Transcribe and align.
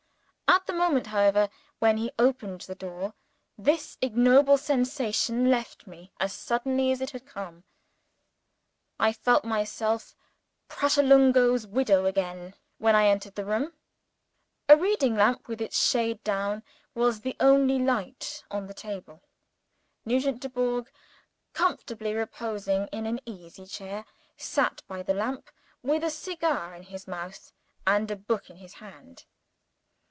At 0.53 0.65
the 0.67 0.73
moment, 0.73 1.07
however, 1.07 1.47
when 1.79 1.95
he 1.95 2.11
opened 2.19 2.61
the 2.61 2.75
door, 2.75 3.13
this 3.57 3.97
ignoble 4.01 4.57
sensation 4.57 5.49
left 5.49 5.87
me 5.87 6.11
as 6.19 6.33
suddenly 6.33 6.91
as 6.91 6.99
it 6.99 7.11
had 7.11 7.25
come. 7.25 7.63
I 8.99 9.13
felt 9.13 9.45
myself 9.45 10.13
Pratolungo's 10.67 11.65
widow 11.65 12.05
again, 12.05 12.53
when 12.79 12.95
I 12.97 13.07
entered 13.07 13.35
the 13.35 13.45
room. 13.45 13.71
A 14.67 14.75
reading 14.75 15.15
lamp, 15.15 15.47
with 15.47 15.61
its 15.61 15.81
shade 15.81 16.21
down, 16.21 16.63
was 16.93 17.21
the 17.21 17.37
only 17.39 17.79
light 17.79 18.43
on 18.51 18.67
the 18.67 18.73
table. 18.73 19.21
Nugent 20.03 20.41
Dubourg, 20.41 20.91
comfortably 21.53 22.13
reposing 22.13 22.87
in 22.87 23.05
an 23.05 23.21
easychair, 23.25 24.03
sat 24.35 24.83
by 24.85 25.01
the 25.01 25.13
lamp, 25.13 25.49
with 25.81 26.03
a 26.03 26.09
cigar 26.09 26.75
in 26.75 26.83
his 26.83 27.07
mouth, 27.07 27.53
and 27.87 28.11
a 28.11 28.17
book 28.17 28.49
in 28.49 28.57
his 28.57 28.75
hand. 28.75 29.23